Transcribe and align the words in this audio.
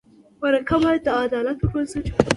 مرکه 0.41 0.75
باید 0.83 1.01
د 1.05 1.09
عدالت 1.23 1.57
پر 1.61 1.67
بنسټ 1.73 2.05
وي. 2.09 2.19